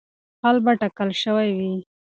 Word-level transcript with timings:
حل 0.41 0.57
به 0.65 0.71
ټاکل 0.81 1.09
شوی 1.23 1.49
وي. 1.57 1.73